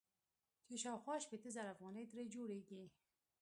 [0.67, 2.81] چې شاوخوا شپېته زره افغانۍ ترې جوړيږي.